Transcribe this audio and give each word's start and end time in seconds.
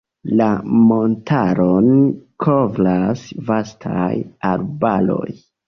La 0.37 0.45
montaron 0.91 1.91
kovras 2.47 3.29
vastaj 3.53 4.11
arbaroj. 4.57 5.25